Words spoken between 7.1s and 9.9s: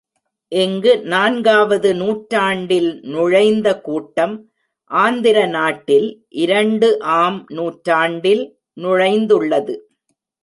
ஆம் நூற்றாண்டில் நுழைந்துள்ளது.